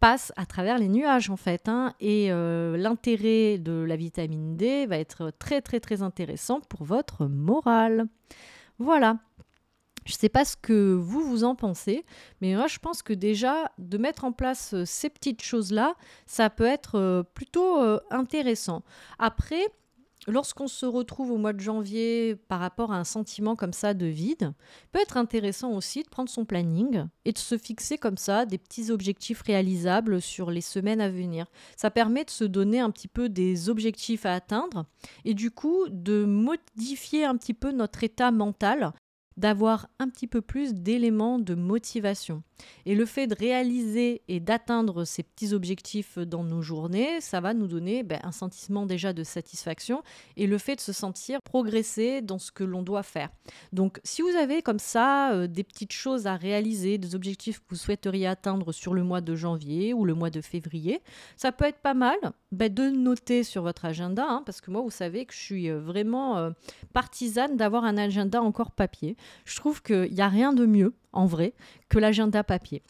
passe 0.00 0.32
à 0.36 0.46
travers 0.46 0.78
les 0.78 0.88
nuages 0.88 1.30
en 1.30 1.36
fait. 1.36 1.68
Hein, 1.68 1.94
et 2.00 2.32
euh, 2.32 2.76
l'intérêt 2.76 3.58
de 3.58 3.72
la 3.72 3.96
vitamine 3.96 4.56
D 4.56 4.86
va 4.86 4.98
être 4.98 5.32
très 5.38 5.60
très 5.60 5.78
très 5.78 6.02
intéressant 6.02 6.60
pour 6.60 6.84
votre 6.84 7.26
morale. 7.26 8.06
Voilà. 8.78 9.18
Je 10.06 10.14
ne 10.14 10.18
sais 10.18 10.30
pas 10.30 10.46
ce 10.46 10.56
que 10.56 10.94
vous 10.94 11.20
vous 11.20 11.44
en 11.44 11.54
pensez, 11.54 12.04
mais 12.40 12.54
moi 12.54 12.66
je 12.66 12.78
pense 12.78 13.02
que 13.02 13.12
déjà 13.12 13.70
de 13.78 13.98
mettre 13.98 14.24
en 14.24 14.32
place 14.32 14.72
euh, 14.72 14.84
ces 14.86 15.10
petites 15.10 15.42
choses-là, 15.42 15.94
ça 16.26 16.48
peut 16.48 16.64
être 16.64 16.96
euh, 16.96 17.22
plutôt 17.22 17.78
intéressant. 18.10 18.82
Après, 19.18 19.62
lorsqu'on 20.26 20.68
se 20.68 20.86
retrouve 20.86 21.30
au 21.30 21.38
mois 21.38 21.52
de 21.52 21.60
janvier 21.60 22.36
par 22.48 22.60
rapport 22.60 22.92
à 22.92 22.96
un 22.96 23.04
sentiment 23.04 23.56
comme 23.56 23.72
ça 23.72 23.94
de 23.94 24.06
vide, 24.06 24.52
peut 24.92 25.00
être 25.00 25.16
intéressant 25.16 25.72
aussi 25.72 26.02
de 26.02 26.08
prendre 26.08 26.28
son 26.28 26.44
planning 26.44 27.06
et 27.24 27.32
de 27.32 27.38
se 27.38 27.56
fixer 27.56 27.98
comme 27.98 28.16
ça 28.16 28.46
des 28.46 28.58
petits 28.58 28.90
objectifs 28.90 29.42
réalisables 29.42 30.20
sur 30.20 30.50
les 30.50 30.60
semaines 30.60 31.00
à 31.00 31.08
venir. 31.08 31.46
Ça 31.76 31.90
permet 31.90 32.24
de 32.24 32.30
se 32.30 32.44
donner 32.44 32.80
un 32.80 32.90
petit 32.90 33.08
peu 33.08 33.28
des 33.28 33.68
objectifs 33.68 34.26
à 34.26 34.34
atteindre 34.34 34.86
et 35.24 35.34
du 35.34 35.50
coup 35.50 35.86
de 35.88 36.24
modifier 36.24 37.24
un 37.24 37.36
petit 37.36 37.54
peu 37.54 37.72
notre 37.72 38.04
état 38.04 38.30
mental 38.30 38.92
d'avoir 39.40 39.88
un 39.98 40.08
petit 40.10 40.26
peu 40.26 40.42
plus 40.42 40.74
d'éléments 40.74 41.38
de 41.38 41.54
motivation. 41.54 42.42
Et 42.84 42.94
le 42.94 43.06
fait 43.06 43.26
de 43.26 43.34
réaliser 43.34 44.20
et 44.28 44.38
d'atteindre 44.38 45.06
ces 45.06 45.22
petits 45.22 45.54
objectifs 45.54 46.18
dans 46.18 46.44
nos 46.44 46.60
journées, 46.60 47.22
ça 47.22 47.40
va 47.40 47.54
nous 47.54 47.66
donner 47.66 48.02
ben, 48.02 48.20
un 48.22 48.32
sentiment 48.32 48.84
déjà 48.84 49.14
de 49.14 49.24
satisfaction 49.24 50.02
et 50.36 50.46
le 50.46 50.58
fait 50.58 50.76
de 50.76 50.80
se 50.82 50.92
sentir 50.92 51.40
progresser 51.40 52.20
dans 52.20 52.38
ce 52.38 52.52
que 52.52 52.64
l'on 52.64 52.82
doit 52.82 53.02
faire. 53.02 53.30
Donc 53.72 53.98
si 54.04 54.20
vous 54.20 54.36
avez 54.36 54.60
comme 54.60 54.78
ça 54.78 55.32
euh, 55.32 55.46
des 55.46 55.64
petites 55.64 55.92
choses 55.92 56.26
à 56.26 56.36
réaliser, 56.36 56.98
des 56.98 57.14
objectifs 57.14 57.60
que 57.60 57.64
vous 57.70 57.76
souhaiteriez 57.76 58.26
atteindre 58.26 58.72
sur 58.72 58.92
le 58.92 59.02
mois 59.02 59.22
de 59.22 59.34
janvier 59.34 59.94
ou 59.94 60.04
le 60.04 60.12
mois 60.12 60.30
de 60.30 60.42
février, 60.42 61.00
ça 61.38 61.50
peut 61.50 61.64
être 61.64 61.80
pas 61.80 61.94
mal 61.94 62.18
ben, 62.52 62.72
de 62.72 62.90
noter 62.90 63.42
sur 63.42 63.62
votre 63.62 63.86
agenda, 63.86 64.26
hein, 64.28 64.42
parce 64.44 64.60
que 64.60 64.70
moi 64.70 64.82
vous 64.82 64.90
savez 64.90 65.24
que 65.24 65.32
je 65.32 65.38
suis 65.38 65.70
euh, 65.70 65.80
vraiment 65.80 66.36
euh, 66.36 66.50
partisane 66.92 67.56
d'avoir 67.56 67.84
un 67.84 67.96
agenda 67.96 68.42
encore 68.42 68.72
papier. 68.72 69.16
Je 69.44 69.56
trouve 69.56 69.82
qu'il 69.82 70.12
n'y 70.12 70.20
a 70.20 70.28
rien 70.28 70.52
de 70.52 70.66
mieux, 70.66 70.94
en 71.12 71.26
vrai, 71.26 71.54
que 71.88 71.98
l'agenda 71.98 72.44
papier. 72.44 72.82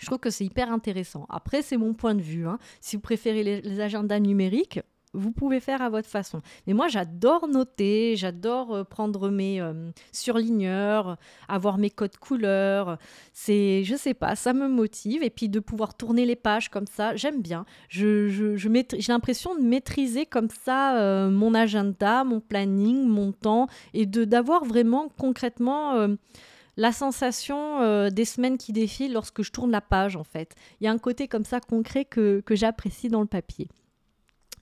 Je 0.00 0.06
trouve 0.06 0.18
que 0.18 0.30
c'est 0.30 0.44
hyper 0.44 0.72
intéressant. 0.72 1.26
Après, 1.28 1.62
c'est 1.62 1.76
mon 1.76 1.94
point 1.94 2.14
de 2.14 2.22
vue. 2.22 2.46
Hein. 2.46 2.58
Si 2.80 2.96
vous 2.96 3.02
préférez 3.02 3.42
les 3.62 3.80
agendas 3.80 4.20
numériques, 4.20 4.80
vous 5.14 5.32
pouvez 5.32 5.60
faire 5.60 5.82
à 5.82 5.88
votre 5.88 6.08
façon. 6.08 6.42
Mais 6.66 6.74
moi, 6.74 6.88
j'adore 6.88 7.48
noter, 7.48 8.16
j'adore 8.16 8.74
euh, 8.74 8.84
prendre 8.84 9.30
mes 9.30 9.60
euh, 9.60 9.90
surligneurs, 10.12 11.16
avoir 11.48 11.78
mes 11.78 11.90
codes 11.90 12.16
couleurs. 12.18 12.98
C'est, 13.32 13.84
je 13.84 13.96
sais 13.96 14.14
pas, 14.14 14.36
ça 14.36 14.52
me 14.52 14.68
motive. 14.68 15.22
Et 15.22 15.30
puis 15.30 15.48
de 15.48 15.60
pouvoir 15.60 15.94
tourner 15.94 16.26
les 16.26 16.36
pages 16.36 16.68
comme 16.68 16.86
ça, 16.86 17.16
j'aime 17.16 17.40
bien. 17.40 17.64
Je, 17.88 18.28
je, 18.28 18.56
j'ai 18.56 19.12
l'impression 19.12 19.54
de 19.54 19.62
maîtriser 19.62 20.26
comme 20.26 20.48
ça 20.50 20.98
euh, 20.98 21.30
mon 21.30 21.54
agenda, 21.54 22.24
mon 22.24 22.40
planning, 22.40 23.06
mon 23.06 23.32
temps, 23.32 23.68
et 23.94 24.06
de 24.06 24.24
d'avoir 24.24 24.64
vraiment 24.64 25.08
concrètement 25.16 26.08
la 26.76 26.92
sensation 26.92 28.08
des 28.10 28.24
semaines 28.24 28.58
qui 28.58 28.72
défilent 28.72 29.12
lorsque 29.12 29.42
je 29.42 29.50
tourne 29.50 29.70
la 29.70 29.80
page 29.80 30.16
en 30.16 30.24
fait. 30.24 30.54
Il 30.80 30.84
y 30.84 30.86
a 30.86 30.92
un 30.92 30.98
côté 30.98 31.28
comme 31.28 31.44
ça 31.44 31.60
concret 31.60 32.04
que, 32.04 32.40
que 32.44 32.54
j'apprécie 32.54 33.08
dans 33.08 33.20
le 33.20 33.26
papier. 33.26 33.68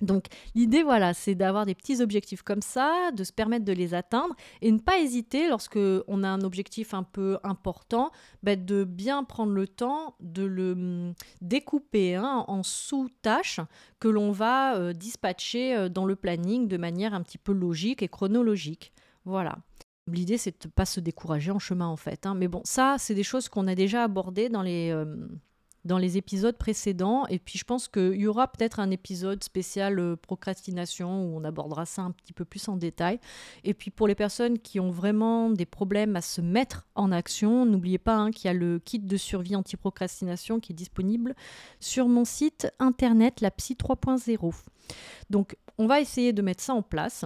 Donc 0.00 0.26
l'idée, 0.54 0.82
voilà, 0.82 1.14
c'est 1.14 1.34
d'avoir 1.34 1.66
des 1.66 1.74
petits 1.74 2.02
objectifs 2.02 2.42
comme 2.42 2.62
ça, 2.62 3.10
de 3.12 3.24
se 3.24 3.32
permettre 3.32 3.64
de 3.64 3.72
les 3.72 3.94
atteindre 3.94 4.34
et 4.62 4.70
ne 4.70 4.78
pas 4.78 4.98
hésiter 4.98 5.48
lorsque 5.48 5.78
on 6.06 6.22
a 6.22 6.28
un 6.28 6.40
objectif 6.42 6.94
un 6.94 7.02
peu 7.02 7.38
important, 7.42 8.10
bah, 8.42 8.56
de 8.56 8.84
bien 8.84 9.24
prendre 9.24 9.52
le 9.52 9.66
temps 9.66 10.14
de 10.20 10.44
le 10.44 10.72
hum, 10.72 11.14
découper 11.40 12.14
hein, 12.16 12.44
en 12.48 12.62
sous-tâches 12.62 13.60
que 14.00 14.08
l'on 14.08 14.32
va 14.32 14.76
euh, 14.76 14.92
dispatcher 14.92 15.74
euh, 15.74 15.88
dans 15.88 16.04
le 16.04 16.16
planning 16.16 16.68
de 16.68 16.76
manière 16.76 17.14
un 17.14 17.22
petit 17.22 17.38
peu 17.38 17.52
logique 17.52 18.02
et 18.02 18.08
chronologique. 18.08 18.92
Voilà. 19.24 19.58
L'idée, 20.08 20.38
c'est 20.38 20.62
de 20.62 20.68
ne 20.68 20.70
pas 20.70 20.84
se 20.84 21.00
décourager 21.00 21.50
en 21.50 21.58
chemin, 21.58 21.88
en 21.88 21.96
fait. 21.96 22.26
Hein. 22.26 22.36
Mais 22.36 22.46
bon, 22.46 22.60
ça, 22.64 22.94
c'est 22.98 23.14
des 23.14 23.24
choses 23.24 23.48
qu'on 23.48 23.66
a 23.66 23.74
déjà 23.74 24.04
abordées 24.04 24.48
dans 24.48 24.62
les, 24.62 24.90
euh, 24.92 25.04
dans 25.86 25.98
les 25.98 26.16
épisodes 26.16 26.56
précédents. 26.56 27.26
Et 27.28 27.38
puis 27.38 27.58
je 27.58 27.64
pense 27.64 27.88
qu'il 27.88 28.16
y 28.16 28.26
aura 28.26 28.48
peut-être 28.48 28.80
un 28.80 28.90
épisode 28.90 29.42
spécial 29.42 29.98
euh, 29.98 30.16
procrastination 30.16 31.24
où 31.24 31.36
on 31.36 31.44
abordera 31.44 31.86
ça 31.86 32.02
un 32.02 32.10
petit 32.10 32.32
peu 32.32 32.44
plus 32.44 32.68
en 32.68 32.76
détail. 32.76 33.18
Et 33.64 33.74
puis 33.74 33.90
pour 33.90 34.08
les 34.08 34.14
personnes 34.14 34.58
qui 34.58 34.80
ont 34.80 34.90
vraiment 34.90 35.50
des 35.50 35.66
problèmes 35.66 36.16
à 36.16 36.20
se 36.20 36.40
mettre 36.40 36.86
en 36.94 37.12
action, 37.12 37.64
n'oubliez 37.64 37.98
pas 37.98 38.16
hein, 38.16 38.30
qu'il 38.30 38.46
y 38.46 38.50
a 38.50 38.54
le 38.54 38.78
kit 38.78 38.98
de 38.98 39.16
survie 39.16 39.56
anti-procrastination 39.56 40.60
qui 40.60 40.72
est 40.72 40.76
disponible 40.76 41.34
sur 41.80 42.08
mon 42.08 42.24
site 42.24 42.68
internet 42.78 43.40
la 43.40 43.50
psy 43.50 43.74
3.0. 43.74 44.52
Donc 45.30 45.56
on 45.78 45.86
va 45.86 46.00
essayer 46.00 46.32
de 46.32 46.42
mettre 46.42 46.62
ça 46.62 46.74
en 46.74 46.82
place 46.82 47.24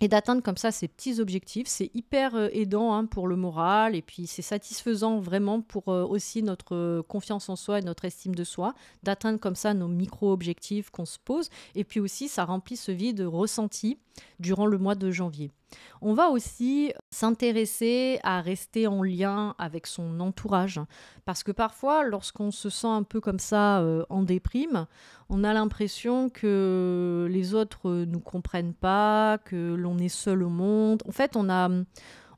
et 0.00 0.08
d'atteindre 0.08 0.42
comme 0.42 0.56
ça 0.56 0.72
ces 0.72 0.88
petits 0.88 1.20
objectifs. 1.20 1.68
C'est 1.68 1.90
hyper 1.94 2.34
euh, 2.34 2.48
aidant 2.52 2.94
hein, 2.94 3.06
pour 3.06 3.28
le 3.28 3.36
moral 3.36 3.94
et 3.94 4.02
puis 4.02 4.26
c'est 4.26 4.42
satisfaisant 4.42 5.20
vraiment 5.20 5.60
pour 5.60 5.88
euh, 5.88 6.04
aussi 6.04 6.42
notre 6.42 6.74
euh, 6.74 7.02
confiance 7.02 7.48
en 7.48 7.56
soi 7.56 7.78
et 7.78 7.82
notre 7.82 8.04
estime 8.04 8.34
de 8.34 8.44
soi, 8.44 8.74
d'atteindre 9.02 9.38
comme 9.38 9.56
ça 9.56 9.74
nos 9.74 9.88
micro-objectifs 9.88 10.90
qu'on 10.90 11.06
se 11.06 11.18
pose. 11.18 11.48
Et 11.74 11.84
puis 11.84 12.00
aussi, 12.00 12.28
ça 12.28 12.44
remplit 12.44 12.76
ce 12.76 12.92
vide 12.92 13.20
ressenti 13.20 13.98
durant 14.40 14.66
le 14.66 14.78
mois 14.78 14.94
de 14.94 15.10
janvier. 15.10 15.50
On 16.00 16.14
va 16.14 16.28
aussi 16.28 16.92
s'intéresser 17.10 18.18
à 18.22 18.40
rester 18.40 18.86
en 18.86 19.02
lien 19.02 19.54
avec 19.58 19.86
son 19.86 20.20
entourage. 20.20 20.80
Parce 21.24 21.42
que 21.42 21.52
parfois, 21.52 22.04
lorsqu'on 22.04 22.50
se 22.50 22.70
sent 22.70 22.86
un 22.86 23.02
peu 23.02 23.20
comme 23.20 23.38
ça 23.38 23.80
euh, 23.80 24.04
en 24.10 24.22
déprime, 24.22 24.86
on 25.28 25.44
a 25.44 25.52
l'impression 25.54 26.28
que 26.28 27.26
les 27.30 27.54
autres 27.54 27.90
ne 27.90 28.04
nous 28.04 28.20
comprennent 28.20 28.74
pas, 28.74 29.38
que 29.44 29.74
l'on 29.74 29.98
est 29.98 30.08
seul 30.08 30.42
au 30.42 30.50
monde. 30.50 31.02
En 31.08 31.12
fait, 31.12 31.36
on 31.36 31.48
a 31.48 31.68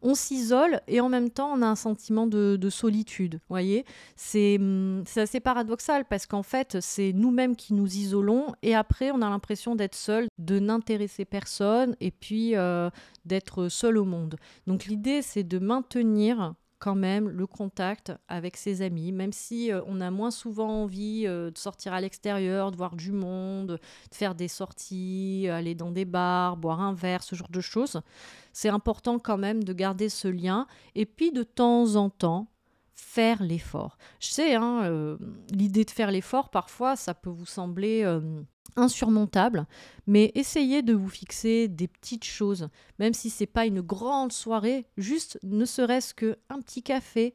on 0.06 0.14
s'isole 0.14 0.80
et 0.86 1.00
en 1.00 1.08
même 1.08 1.30
temps 1.30 1.52
on 1.52 1.62
a 1.62 1.66
un 1.66 1.74
sentiment 1.74 2.28
de, 2.28 2.70
solitude. 2.70 3.40
voyez, 3.48 3.84
hum, 4.34 5.02
c'est 5.04 5.20
assez 5.20 5.40
paradoxal 5.40 6.04
parce 6.04 6.26
qu'en 6.26 6.44
fait 6.44 6.78
c'est 6.80 7.12
nous-mêmes 7.12 7.56
qui 7.56 7.74
nous 7.74 7.96
isolons 7.96 8.54
et 8.62 8.74
après 8.76 9.10
on 9.10 9.20
a 9.20 9.28
l'impression 9.28 9.74
d'être 9.74 9.96
seul, 9.96 10.28
de 10.38 10.60
n'intéresser 10.60 11.24
personne 11.24 11.96
et 12.00 12.12
puis 12.12 12.54
euh, 12.54 12.88
d'être 13.24 13.68
seul 13.68 13.98
au 13.98 14.04
monde. 14.04 14.36
Donc 14.68 14.84
l'idée 14.84 15.22
c'est 15.22 15.44
de 15.44 15.58
maintenir 15.58 16.54
quand 16.78 16.94
même 16.94 17.28
le 17.28 17.46
contact 17.46 18.12
avec 18.28 18.56
ses 18.56 18.82
amis, 18.82 19.12
même 19.12 19.32
si 19.32 19.72
euh, 19.72 19.80
on 19.86 20.00
a 20.00 20.10
moins 20.10 20.30
souvent 20.30 20.82
envie 20.82 21.24
euh, 21.26 21.50
de 21.50 21.58
sortir 21.58 21.92
à 21.92 22.00
l'extérieur, 22.00 22.70
de 22.70 22.76
voir 22.76 22.96
du 22.96 23.12
monde, 23.12 23.78
de 24.10 24.14
faire 24.14 24.34
des 24.34 24.48
sorties, 24.48 25.48
aller 25.50 25.74
dans 25.74 25.90
des 25.90 26.04
bars, 26.04 26.56
boire 26.56 26.80
un 26.80 26.94
verre, 26.94 27.22
ce 27.22 27.34
genre 27.34 27.50
de 27.50 27.60
choses. 27.60 28.00
C'est 28.52 28.68
important 28.68 29.18
quand 29.18 29.38
même 29.38 29.64
de 29.64 29.72
garder 29.72 30.08
ce 30.08 30.28
lien 30.28 30.66
et 30.94 31.06
puis 31.06 31.32
de 31.32 31.42
temps 31.42 31.96
en 31.96 32.10
temps 32.10 32.48
faire 32.94 33.42
l'effort. 33.42 33.98
Je 34.20 34.28
sais, 34.28 34.54
hein, 34.54 34.84
euh, 34.84 35.18
l'idée 35.50 35.84
de 35.84 35.90
faire 35.90 36.10
l'effort, 36.10 36.50
parfois, 36.50 36.96
ça 36.96 37.14
peut 37.14 37.30
vous 37.30 37.46
sembler 37.46 38.02
insurmontable, 38.76 39.66
mais 40.06 40.32
essayez 40.34 40.82
de 40.82 40.94
vous 40.94 41.08
fixer 41.08 41.68
des 41.68 41.88
petites 41.88 42.24
choses, 42.24 42.68
même 42.98 43.14
si 43.14 43.30
c'est 43.30 43.46
pas 43.46 43.66
une 43.66 43.80
grande 43.80 44.32
soirée, 44.32 44.86
juste 44.96 45.38
ne 45.42 45.64
serait-ce 45.64 46.14
que 46.14 46.36
un 46.48 46.60
petit 46.60 46.82
café 46.82 47.34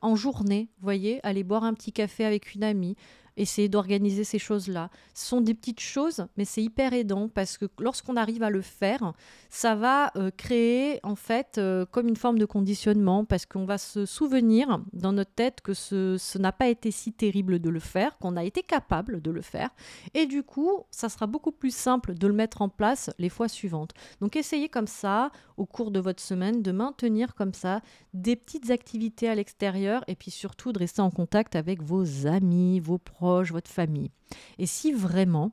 en 0.00 0.16
journée, 0.16 0.68
voyez, 0.80 1.20
aller 1.24 1.44
boire 1.44 1.64
un 1.64 1.74
petit 1.74 1.92
café 1.92 2.24
avec 2.24 2.54
une 2.54 2.64
amie 2.64 2.96
Essayez 3.40 3.70
d'organiser 3.70 4.22
ces 4.22 4.38
choses-là. 4.38 4.90
Ce 5.14 5.26
sont 5.26 5.40
des 5.40 5.54
petites 5.54 5.80
choses, 5.80 6.26
mais 6.36 6.44
c'est 6.44 6.62
hyper 6.62 6.92
aidant 6.92 7.28
parce 7.28 7.56
que 7.56 7.64
lorsqu'on 7.78 8.16
arrive 8.16 8.42
à 8.42 8.50
le 8.50 8.60
faire, 8.60 9.14
ça 9.48 9.74
va 9.74 10.12
euh, 10.16 10.30
créer 10.36 11.00
en 11.02 11.16
fait 11.16 11.56
euh, 11.56 11.86
comme 11.90 12.06
une 12.06 12.16
forme 12.16 12.38
de 12.38 12.44
conditionnement 12.44 13.24
parce 13.24 13.46
qu'on 13.46 13.64
va 13.64 13.78
se 13.78 14.04
souvenir 14.04 14.80
dans 14.92 15.12
notre 15.12 15.32
tête 15.32 15.62
que 15.62 15.72
ce, 15.72 16.16
ce 16.18 16.36
n'a 16.36 16.52
pas 16.52 16.68
été 16.68 16.90
si 16.90 17.12
terrible 17.12 17.60
de 17.60 17.70
le 17.70 17.80
faire, 17.80 18.18
qu'on 18.18 18.36
a 18.36 18.44
été 18.44 18.62
capable 18.62 19.22
de 19.22 19.30
le 19.30 19.40
faire. 19.40 19.70
Et 20.12 20.26
du 20.26 20.42
coup, 20.42 20.84
ça 20.90 21.08
sera 21.08 21.26
beaucoup 21.26 21.52
plus 21.52 21.74
simple 21.74 22.12
de 22.12 22.26
le 22.26 22.34
mettre 22.34 22.60
en 22.60 22.68
place 22.68 23.10
les 23.18 23.30
fois 23.30 23.48
suivantes. 23.48 23.92
Donc 24.20 24.36
essayez 24.36 24.68
comme 24.68 24.86
ça, 24.86 25.30
au 25.56 25.64
cours 25.64 25.90
de 25.90 26.00
votre 26.00 26.22
semaine, 26.22 26.62
de 26.62 26.72
maintenir 26.72 27.34
comme 27.34 27.54
ça 27.54 27.80
des 28.12 28.36
petites 28.36 28.70
activités 28.70 29.28
à 29.28 29.34
l'extérieur 29.34 30.04
et 30.08 30.14
puis 30.14 30.30
surtout 30.30 30.72
de 30.72 30.78
rester 30.78 31.00
en 31.00 31.10
contact 31.10 31.56
avec 31.56 31.82
vos 31.82 32.26
amis, 32.26 32.80
vos 32.80 32.98
proches, 32.98 33.29
votre 33.52 33.70
famille. 33.70 34.10
Et 34.58 34.66
si 34.66 34.92
vraiment 34.92 35.52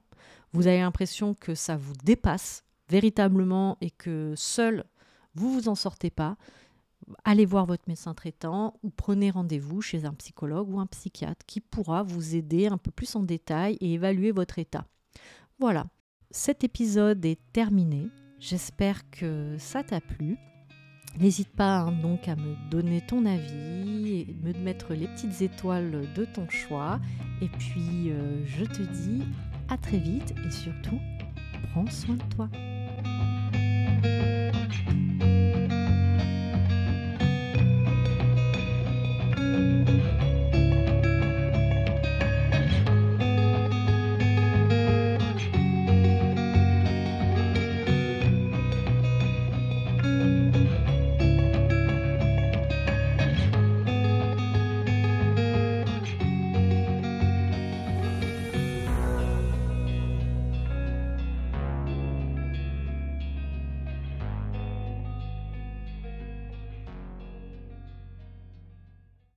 vous 0.54 0.68
avez 0.68 0.80
l'impression 0.80 1.34
que 1.34 1.56
ça 1.56 1.78
vous 1.78 1.94
dépasse 2.04 2.64
véritablement 2.90 3.78
et 3.82 3.92
que 3.92 4.34
seul 4.36 4.86
vous 5.36 5.54
vous 5.54 5.70
en 5.70 5.76
sortez 5.76 6.10
pas, 6.10 6.36
allez 7.24 7.46
voir 7.46 7.66
votre 7.66 7.84
médecin 7.88 8.14
traitant 8.14 8.74
ou 8.84 8.90
prenez 8.90 9.30
rendez-vous 9.30 9.82
chez 9.82 10.06
un 10.06 10.14
psychologue 10.14 10.70
ou 10.70 10.80
un 10.80 10.88
psychiatre 10.88 11.46
qui 11.46 11.62
pourra 11.62 12.04
vous 12.04 12.36
aider 12.36 12.68
un 12.68 12.78
peu 12.78 12.92
plus 12.92 13.16
en 13.16 13.24
détail 13.24 13.78
et 13.80 13.94
évaluer 13.94 14.32
votre 14.32 14.60
état. 14.60 14.86
Voilà, 15.60 15.86
cet 16.32 16.64
épisode 16.64 17.24
est 17.26 17.40
terminé. 17.54 18.10
J'espère 18.40 19.10
que 19.10 19.56
ça 19.60 19.84
t'a 19.84 20.02
plu. 20.02 20.38
N'hésite 21.20 21.50
pas 21.50 21.80
hein, 21.80 21.92
donc 21.92 22.28
à 22.28 22.36
me 22.36 22.56
donner 22.70 23.02
ton 23.02 23.26
avis, 23.26 24.20
et 24.20 24.36
me 24.44 24.54
mettre 24.64 24.94
les 24.94 25.08
petites 25.08 25.42
étoiles 25.42 26.08
de 26.16 26.26
ton 26.26 26.48
choix. 26.50 27.00
Et 27.42 27.50
puis 27.50 28.12
euh, 28.12 28.46
je 28.46 28.66
te 28.66 28.82
dis 28.82 29.24
à 29.70 29.78
très 29.78 29.98
vite 29.98 30.34
et 30.46 30.52
surtout, 30.52 31.00
prends 31.72 31.88
soin 31.88 32.16
de 32.16 32.36
toi. 32.36 32.50